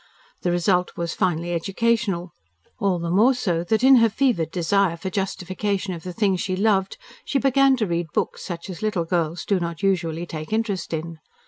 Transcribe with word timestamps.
The 0.41 0.49
result 0.49 0.93
was 0.97 1.13
finely 1.13 1.53
educational. 1.53 2.31
All 2.79 2.97
the 2.97 3.11
more 3.11 3.35
so 3.35 3.63
that 3.65 3.83
in 3.83 3.97
her 3.97 4.09
fevered 4.09 4.49
desire 4.49 4.97
for 4.97 5.11
justification 5.11 5.93
of 5.93 6.01
the 6.01 6.11
things 6.11 6.41
she 6.41 6.55
loved, 6.55 6.97
she 7.23 7.37
began 7.37 7.77
to 7.77 7.85
read 7.85 8.07
books 8.11 8.43
such 8.43 8.67
as 8.67 8.81
little 8.81 9.05
girls 9.05 9.45
do 9.45 9.59
not 9.59 9.83
usually 9.83 10.25
take 10.25 10.51
interest 10.51 10.91
in. 10.91 11.19